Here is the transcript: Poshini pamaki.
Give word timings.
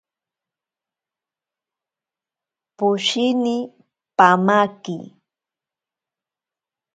Poshini 2.77 3.57
pamaki. 4.17 4.97